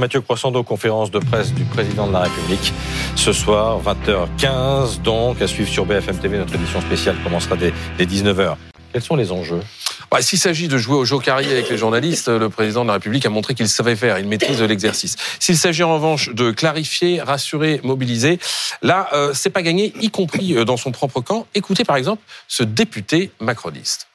Mathieu 0.00 0.22
Croissando, 0.22 0.62
conférence 0.62 1.10
de 1.10 1.18
presse 1.18 1.52
du 1.52 1.64
président 1.64 2.06
de 2.06 2.14
la 2.14 2.20
République. 2.20 2.72
Ce 3.14 3.30
soir, 3.34 3.78
20h15, 3.82 5.02
donc, 5.02 5.42
à 5.42 5.46
suivre 5.46 5.68
sur 5.68 5.84
BFM 5.84 6.16
TV. 6.18 6.38
Notre 6.38 6.54
édition 6.54 6.80
spéciale 6.80 7.14
commencera 7.22 7.56
dès, 7.56 7.72
19h. 7.98 8.56
Quels 8.90 9.02
sont 9.02 9.16
les 9.16 9.30
enjeux? 9.32 9.60
Bah, 10.10 10.22
S'il 10.22 10.38
s'agit 10.38 10.66
de 10.66 10.78
jouer 10.78 11.12
au 11.12 11.18
carrier 11.18 11.52
avec 11.52 11.68
les 11.68 11.76
journalistes, 11.76 12.28
le 12.28 12.48
président 12.48 12.84
de 12.84 12.86
la 12.86 12.94
République 12.94 13.26
a 13.26 13.28
montré 13.28 13.54
qu'il 13.54 13.68
savait 13.68 13.94
faire, 13.94 14.18
il 14.18 14.26
maîtrise 14.26 14.62
l'exercice. 14.62 15.16
S'il 15.38 15.58
s'agit 15.58 15.82
en 15.82 15.92
revanche 15.92 16.30
de 16.30 16.52
clarifier, 16.52 17.20
rassurer, 17.20 17.78
mobiliser, 17.84 18.38
là, 18.80 19.10
euh, 19.12 19.32
c'est 19.34 19.50
pas 19.50 19.60
gagné, 19.60 19.92
y 20.00 20.08
compris 20.08 20.56
euh, 20.56 20.64
dans 20.64 20.78
son 20.78 20.90
propre 20.90 21.20
camp. 21.20 21.46
Écoutez 21.54 21.84
par 21.84 21.96
exemple 21.96 22.22
ce 22.48 22.62
député 22.62 23.30
macroniste. 23.40 24.08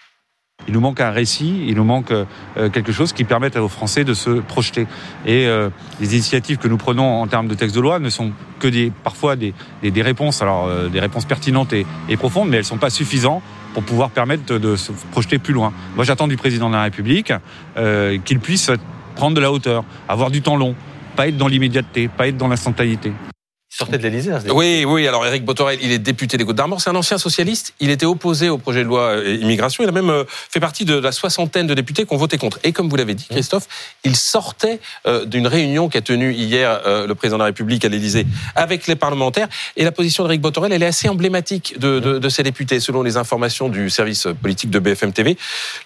Il 0.67 0.73
nous 0.73 0.81
manque 0.81 0.99
un 0.99 1.11
récit, 1.11 1.63
il 1.66 1.75
nous 1.75 1.85
manque 1.85 2.11
euh, 2.11 2.25
quelque 2.70 2.91
chose 2.91 3.13
qui 3.13 3.23
permette 3.23 3.55
aux 3.55 3.70
Français 3.70 4.03
de 4.03 4.13
se 4.13 4.29
projeter. 4.41 4.85
Et 5.25 5.48
euh, 5.48 5.70
les 6.02 6.13
initiatives 6.13 6.57
que 6.57 6.67
nous 6.67 6.77
prenons 6.77 7.21
en 7.21 7.27
termes 7.27 7.48
de 7.48 7.55
texte 7.55 7.75
de 7.75 7.79
loi 7.79 7.99
ne 7.99 8.09
sont 8.09 8.31
que 8.59 8.67
des, 8.67 8.91
parfois 9.03 9.38
des, 9.38 9.53
des, 9.82 10.01
réponses, 10.01 10.41
alors 10.41 10.67
euh, 10.67 10.90
des 10.90 10.99
réponses 10.99 11.23
pertinentes 11.23 11.71
et, 11.71 11.85
profondes, 12.17 12.49
mais 12.49 12.57
elles 12.57 12.63
ne 12.63 12.67
sont 12.67 12.77
pas 12.77 12.90
suffisantes 12.90 13.41
pour 13.73 13.84
pouvoir 13.84 14.09
permettre 14.09 14.57
de, 14.57 14.76
se 14.76 14.91
projeter 15.12 15.37
plus 15.40 15.54
loin. 15.54 15.71
Moi, 15.95 16.04
j'attends 16.04 16.27
du 16.27 16.37
président 16.37 16.67
de 16.67 16.76
la 16.76 16.84
République 16.84 17.32
euh, 17.77 18.17
qu'il 18.26 18.39
puisse 18.39 18.70
prendre 19.15 19.35
de 19.35 19.41
la 19.41 19.51
hauteur, 19.51 19.85
avoir 20.10 20.32
du 20.32 20.41
temps 20.41 20.57
long, 20.57 20.76
pas 21.15 21.29
être 21.29 21.37
dans 21.37 21.48
l'immédiateté, 21.48 22.10
pas 22.10 22.27
être 22.27 22.37
dans 22.37 22.49
l'instantanéité 22.49 23.13
sortait 23.70 23.98
de 23.98 24.04
l'Élysée. 24.04 24.32
Hein, 24.32 24.41
oui, 24.54 24.85
oui. 24.87 25.07
Alors 25.07 25.26
Éric 25.26 25.43
Botorel, 25.43 25.77
il 25.82 25.91
est 25.91 25.99
député 25.99 26.37
des 26.37 26.46
Côtes 26.46 26.55
d'Armor. 26.55 26.79
C'est 26.82 26.90
un 26.90 26.96
ancien 26.96 27.18
socialiste. 27.18 27.73
Il 27.79 27.90
était 27.90 28.05
opposé 28.05 28.49
au 28.49 28.57
projet 28.57 28.79
de 28.79 28.87
loi 28.87 29.01
euh, 29.01 29.37
immigration. 29.41 29.84
Il 29.84 29.90
a 29.90 29.91
même 29.91 30.10
euh, 30.10 30.23
fait 30.27 30.60
partie 30.60 30.85
de 30.85 30.96
la 30.96 31.12
soixantaine 31.12 31.68
de 31.68 31.73
députés 31.73 32.05
qui 32.05 32.13
ont 32.13 32.18
voté 32.18 32.38
contre. 32.38 32.60
Et 32.63 32.71
comme 32.71 32.88
vous 32.88 32.95
l'avez 32.95 33.13
dit, 33.13 33.27
mmh. 33.29 33.34
Christophe, 33.34 33.68
il 34.05 34.15
sortait 34.15 34.79
euh, 35.05 35.26
d'une 35.26 35.48
réunion 35.48 35.90
qu'a 35.90 36.01
tenue 36.01 36.34
hier 36.34 36.82
le 36.85 37.13
président 37.13 37.38
de 37.38 37.41
la 37.41 37.48
République 37.48 37.84
à 37.85 37.90
l'Élysée 37.90 38.26
avec 38.55 38.88
les 38.88 38.95
parlementaires. 38.95 39.48
Et 39.76 39.84
la 39.84 39.91
position 39.91 40.23
d'Éric 40.23 40.41
Botorel, 40.41 40.71
elle 40.71 40.84
est 40.84 40.88
assez 40.88 41.10
emblématique 41.10 41.77
de, 41.79 41.99
de, 41.99 42.20
de, 42.20 42.29
ces 42.29 42.43
députés, 42.43 42.79
selon 42.79 43.04
les 43.04 43.18
informations 43.18 43.70
du 43.70 43.90
service 43.90 44.27
politique 44.41 44.70
de 44.70 44.79
BFM 44.79 45.12
TV. 45.12 45.38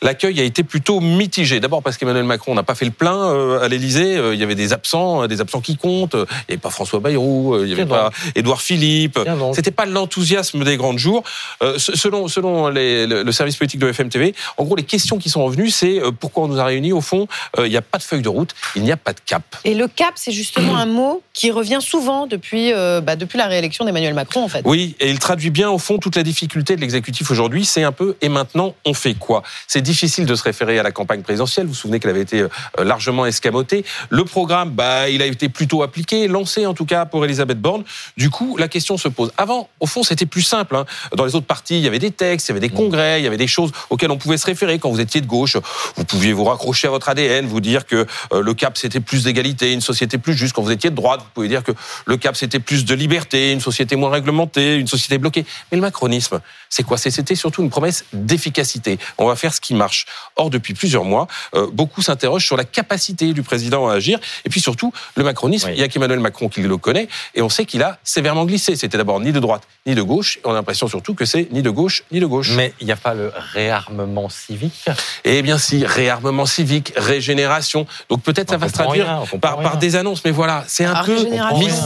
L'accueil 0.01 0.39
a 0.39 0.43
été 0.43 0.63
plutôt 0.63 0.99
mitigé. 0.99 1.59
D'abord 1.59 1.81
parce 1.81 1.97
qu'Emmanuel 1.97 2.25
Macron 2.25 2.53
n'a 2.53 2.63
pas 2.63 2.75
fait 2.75 2.85
le 2.85 2.91
plein 2.91 3.59
à 3.59 3.67
l'Élysée. 3.67 4.19
Il 4.33 4.39
y 4.39 4.43
avait 4.43 4.55
des 4.55 4.73
absents, 4.73 5.27
des 5.27 5.41
absents 5.41 5.61
qui 5.61 5.77
comptent. 5.77 6.15
Il 6.15 6.19
n'y 6.19 6.53
avait 6.53 6.57
pas 6.57 6.69
François 6.69 6.99
Bayrou. 6.99 7.57
Il 7.63 7.69
y 7.69 7.73
avait 7.73 7.80
pas 7.85 8.11
Édouard 8.35 8.61
Philippe. 8.61 9.19
C'était 9.53 9.71
pas 9.71 9.85
l'enthousiasme 9.85 10.63
des 10.63 10.77
grands 10.77 10.97
jours. 10.97 11.23
Euh, 11.63 11.77
selon 11.77 12.27
selon 12.27 12.69
le, 12.69 13.31
service 13.31 13.55
politique 13.55 13.79
de 13.79 13.91
FMTV, 13.91 14.33
en 14.57 14.63
gros, 14.63 14.75
les 14.75 14.83
questions 14.83 15.17
qui 15.17 15.29
sont 15.29 15.43
revenues, 15.43 15.69
c'est 15.69 15.99
euh, 15.99 16.11
pourquoi 16.11 16.43
on 16.43 16.47
nous 16.47 16.59
a 16.59 16.65
réunis? 16.65 16.93
Au 16.93 17.01
fond, 17.01 17.27
euh, 17.57 17.67
il 17.67 17.71
n'y 17.71 17.77
a 17.77 17.81
pas 17.81 17.97
de 17.97 18.03
feuille 18.03 18.21
de 18.21 18.29
route, 18.29 18.53
il 18.75 18.83
n'y 18.83 18.91
a 18.91 18.97
pas 18.97 19.13
de 19.13 19.19
cap. 19.25 19.43
Et 19.63 19.73
le 19.73 19.87
cap, 19.87 20.13
c'est 20.15 20.31
justement 20.31 20.75
un 20.77 20.85
mot 20.85 21.21
qui 21.33 21.51
revient 21.51 21.79
souvent 21.81 22.27
depuis 22.27 22.71
bah, 22.71 23.15
depuis 23.15 23.37
la 23.37 23.47
réélection 23.47 23.85
d'Emmanuel 23.85 24.13
Macron, 24.13 24.43
en 24.43 24.47
fait. 24.47 24.61
Oui, 24.65 24.95
et 24.99 25.09
il 25.09 25.19
traduit 25.19 25.49
bien 25.49 25.69
au 25.69 25.77
fond 25.77 25.97
toute 25.97 26.15
la 26.15 26.23
difficulté 26.23 26.75
de 26.75 26.81
l'exécutif 26.81 27.29
aujourd'hui. 27.31 27.65
C'est 27.65 27.83
un 27.83 27.91
peu 27.91 28.15
et 28.21 28.29
maintenant 28.29 28.75
on 28.85 28.93
fait 28.93 29.13
quoi? 29.13 29.43
C'est 29.67 29.81
difficile 29.81 30.25
de 30.25 30.35
se 30.35 30.43
référer 30.43 30.79
à 30.79 30.83
la 30.83 30.91
campagne 30.91 31.21
présidentielle. 31.21 31.65
Vous 31.65 31.73
vous 31.73 31.77
souvenez 31.77 31.99
qu'elle 31.99 32.11
avait 32.11 32.21
été 32.21 32.45
largement 32.77 33.25
escamotée. 33.25 33.85
Le 34.09 34.25
programme, 34.25 34.71
bah, 34.71 35.09
il 35.09 35.21
a 35.21 35.25
été 35.25 35.49
plutôt 35.49 35.83
appliqué, 35.83 36.27
lancé 36.27 36.65
en 36.65 36.73
tout 36.73 36.85
cas 36.85 37.05
pour 37.05 37.23
Elisabeth 37.23 37.59
Borne. 37.61 37.83
Du 38.17 38.29
coup, 38.29 38.57
la 38.57 38.67
question 38.67 38.97
se 38.97 39.07
pose. 39.07 39.31
Avant, 39.37 39.69
au 39.79 39.85
fond, 39.85 40.03
c'était 40.03 40.25
plus 40.25 40.41
simple. 40.41 40.75
Hein. 40.75 40.85
Dans 41.15 41.25
les 41.25 41.35
autres 41.35 41.45
partis, 41.45 41.77
il 41.77 41.83
y 41.83 41.87
avait 41.87 41.99
des 41.99 42.11
textes, 42.11 42.47
il 42.47 42.51
y 42.51 42.53
avait 42.53 42.67
des 42.67 42.73
congrès, 42.73 43.21
il 43.21 43.23
y 43.23 43.27
avait 43.27 43.37
des 43.37 43.47
choses 43.47 43.71
auxquelles 43.89 44.11
on 44.11 44.17
pouvait 44.17 44.37
se 44.37 44.45
référer. 44.45 44.79
Quand 44.79 44.89
vous 44.89 44.99
étiez 44.99 45.21
de 45.21 45.27
gauche, 45.27 45.57
vous 45.95 46.03
pouviez 46.03 46.33
vous 46.33 46.43
raccrocher 46.43 46.87
à 46.87 46.91
votre 46.91 47.07
ADN, 47.09 47.45
vous 47.45 47.61
dire 47.61 47.85
que 47.85 48.05
euh, 48.33 48.41
le 48.41 48.53
cap, 48.53 48.77
c'était 48.77 48.99
plus 48.99 49.23
d'égalité, 49.23 49.71
une 49.71 49.81
société 49.81 50.17
plus 50.17 50.33
juste. 50.33 50.53
Quand 50.53 50.61
vous 50.61 50.71
étiez 50.71 50.89
de 50.89 50.95
droite, 50.95 51.21
vous 51.21 51.29
pouvez 51.33 51.47
dire 51.47 51.63
que 51.63 51.71
le 52.05 52.17
cap, 52.17 52.35
c'était 52.35 52.59
plus 52.59 52.85
de 52.85 52.95
liberté, 52.95 53.51
une 53.51 53.61
société 53.61 53.95
moins 53.95 54.09
réglementée, 54.09 54.75
une 54.75 54.87
société 54.87 55.17
bloquée. 55.17 55.45
Mais 55.71 55.77
le 55.77 55.81
macronisme, 55.81 56.41
c'est 56.69 56.83
quoi? 56.83 56.97
C'était 56.97 57.35
surtout 57.35 57.61
une 57.61 57.69
promesse 57.69 58.05
d'efficacité. 58.13 58.97
On 59.17 59.27
va 59.27 59.35
faire 59.35 59.53
ce 59.53 59.61
qui 59.61 59.73
marche. 59.73 60.05
Or, 60.35 60.49
depuis 60.49 60.73
plusieurs 60.73 61.03
mois, 61.03 61.27
euh, 61.55 61.67
beaucoup 61.71 62.01
s'interrogent 62.01 62.45
sur 62.45 62.57
la 62.57 62.63
capacité 62.63 63.33
du 63.33 63.43
président 63.43 63.87
à 63.87 63.93
agir. 63.93 64.19
Et 64.45 64.49
puis 64.49 64.61
surtout, 64.61 64.93
le 65.15 65.23
macronisme, 65.23 65.69
il 65.71 65.79
y 65.79 65.83
a 65.83 65.87
qu'Emmanuel 65.87 66.19
Macron 66.19 66.49
qui 66.49 66.61
le 66.61 66.77
connaît, 66.77 67.07
et 67.35 67.41
on 67.41 67.49
sait 67.51 67.65
qu'il 67.65 67.83
a 67.83 67.99
sévèrement 68.03 68.45
glissé. 68.45 68.75
C'était 68.75 68.97
d'abord 68.97 69.19
ni 69.19 69.31
de 69.31 69.39
droite 69.39 69.63
ni 69.85 69.95
de 69.95 70.01
gauche. 70.01 70.39
On 70.43 70.51
a 70.51 70.53
l'impression 70.53 70.87
surtout 70.87 71.13
que 71.13 71.25
c'est 71.25 71.51
ni 71.51 71.61
de 71.61 71.69
gauche 71.69 72.03
ni 72.11 72.19
de 72.19 72.25
gauche. 72.25 72.51
Mais 72.55 72.73
il 72.79 72.85
n'y 72.85 72.91
a 72.91 72.97
pas 72.97 73.13
le 73.13 73.31
réarmement 73.53 74.29
civique? 74.29 74.85
Eh 75.23 75.41
bien 75.41 75.57
si, 75.57 75.85
réarmement 75.85 76.45
civique, 76.45 76.93
régénération. 76.95 77.85
Donc 78.09 78.21
peut-être 78.21 78.51
ça 78.51 78.57
va 78.57 78.67
se 78.67 78.73
traduire 78.73 79.23
par, 79.41 79.77
des 79.77 79.95
annonces. 79.95 80.23
Mais 80.25 80.31
voilà, 80.31 80.63
c'est 80.67 80.85
un, 80.85 80.93
ah, 80.95 81.03
peu, 81.05 81.17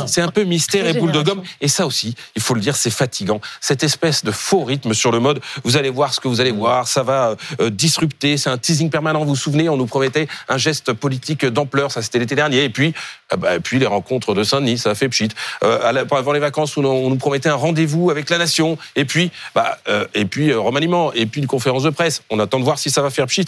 c'est 0.07 0.21
un 0.21 0.29
peu 0.29 0.43
mystère 0.43 0.85
et 0.87 0.93
boule 0.93 1.11
de 1.11 1.21
gomme. 1.21 1.43
Et 1.61 1.67
ça 1.67 1.85
aussi, 1.85 2.15
il 2.35 2.41
faut 2.41 2.53
le 2.53 2.61
dire, 2.61 2.75
c'est 2.75 2.89
fatigant. 2.89 3.39
Cette 3.61 3.83
espèce 3.83 4.23
de 4.23 4.31
faux 4.31 4.63
rythme 4.63 4.93
sur 4.93 5.11
le 5.11 5.19
mode, 5.19 5.41
vous 5.63 5.77
allez 5.77 5.89
voir 5.89 6.13
ce 6.13 6.19
que 6.19 6.27
vous 6.27 6.41
allez 6.41 6.51
voir, 6.51 6.87
ça 6.87 7.03
va 7.03 7.35
euh, 7.59 7.69
disrupter, 7.69 8.37
c'est 8.37 8.49
un 8.49 8.57
teasing 8.57 8.89
permanent. 8.89 9.19
Vous 9.19 9.29
vous 9.29 9.35
souvenez, 9.35 9.69
on 9.69 9.77
nous 9.77 9.85
promettait 9.85 10.27
un 10.49 10.57
geste 10.57 10.93
politique 10.93 11.45
d'ampleur, 11.45 11.91
ça 11.91 12.01
c'était 12.01 12.19
l'été 12.19 12.35
dernier. 12.35 12.63
Et 12.63 12.69
puis, 12.69 12.93
ah 13.29 13.37
bah, 13.37 13.59
puis 13.59 13.79
les 13.79 13.85
rencontres 13.85 14.33
de 14.33 14.43
Saint-Denis, 14.43 14.77
ça 14.77 14.91
a 14.91 14.95
fait 14.95 15.09
pchit. 15.09 15.29
Euh, 15.63 16.05
avant 16.11 16.31
les 16.31 16.39
vacances, 16.39 16.77
on 16.77 17.09
nous 17.09 17.15
promettait 17.17 17.49
un 17.49 17.55
rendez-vous 17.55 18.09
avec 18.09 18.29
la 18.29 18.37
nation, 18.37 18.77
et 18.95 19.05
puis, 19.05 19.31
bah, 19.53 19.77
euh, 19.87 20.05
et 20.13 20.25
puis 20.25 20.51
euh, 20.51 20.59
remaniement, 20.59 21.13
et 21.13 21.25
puis 21.25 21.41
une 21.41 21.47
conférence 21.47 21.83
de 21.83 21.89
presse. 21.89 22.21
On 22.29 22.39
attend 22.39 22.59
de 22.59 22.63
voir 22.63 22.79
si 22.79 22.89
ça 22.89 23.01
va 23.01 23.09
faire 23.09 23.27
pchit. 23.27 23.45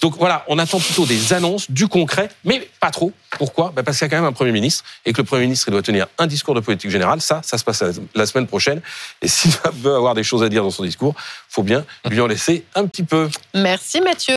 Donc 0.00 0.16
voilà, 0.18 0.44
on 0.48 0.58
attend 0.58 0.78
plutôt 0.78 1.06
des 1.06 1.32
annonces, 1.32 1.70
du 1.70 1.88
concret, 1.88 2.28
mais 2.44 2.68
pas 2.80 2.90
trop. 2.90 3.12
Pourquoi? 3.38 3.72
Bah 3.74 3.82
Parce 3.82 3.98
qu'il 3.98 4.06
y 4.06 4.08
a 4.08 4.10
quand 4.10 4.22
même 4.22 4.28
un 4.28 4.32
Premier 4.32 4.52
ministre, 4.52 4.84
et 5.04 5.12
que 5.12 5.18
le 5.18 5.26
Premier 5.26 5.42
ministre 5.42 5.70
doit 5.70 5.82
tenir 5.82 6.06
un 6.18 6.26
discours 6.26 6.54
de 6.54 6.60
politique 6.60 6.90
générale. 6.90 7.20
Ça, 7.20 7.40
ça 7.44 7.58
se 7.58 7.64
passe 7.64 7.84
la 8.14 8.26
semaine 8.26 8.46
prochaine. 8.46 8.80
Et 9.22 9.28
s'il 9.28 9.50
veut 9.74 9.94
avoir 9.94 10.14
des 10.14 10.24
choses 10.24 10.42
à 10.42 10.48
dire 10.48 10.62
dans 10.62 10.70
son 10.70 10.84
discours, 10.84 11.14
faut 11.48 11.62
bien 11.62 11.84
lui 12.08 12.20
en 12.20 12.26
laisser 12.26 12.64
un 12.74 12.86
petit 12.86 13.02
peu. 13.02 13.28
Merci 13.54 14.00
Mathieu. 14.00 14.18